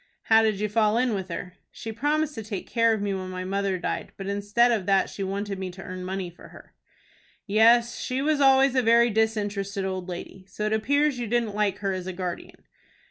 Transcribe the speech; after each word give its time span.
"How 0.23 0.41
did 0.41 0.59
you 0.59 0.67
fall 0.67 0.97
in 0.97 1.13
with 1.13 1.29
her?" 1.29 1.53
"She 1.69 1.91
promised 1.91 2.33
to 2.33 2.41
take 2.41 2.65
care 2.67 2.91
of 2.91 3.03
me 3.03 3.13
when 3.13 3.29
my 3.29 3.43
mother 3.43 3.77
died, 3.77 4.13
but 4.17 4.25
instead 4.25 4.71
of 4.71 4.87
that 4.87 5.11
she 5.11 5.21
wanted 5.23 5.59
me 5.59 5.69
to 5.69 5.83
earn 5.83 6.03
money 6.03 6.31
for 6.31 6.47
her." 6.47 6.73
"Yes, 7.45 7.99
she 7.99 8.19
was 8.19 8.41
always 8.41 8.73
a 8.73 8.81
very 8.81 9.11
disinterested 9.11 9.85
old 9.85 10.09
lady. 10.09 10.43
So 10.47 10.65
it 10.65 10.73
appears 10.73 11.19
you 11.19 11.27
didn't 11.27 11.53
like 11.53 11.77
her 11.85 11.93
as 11.93 12.07
a 12.07 12.13
guardian?" 12.13 12.63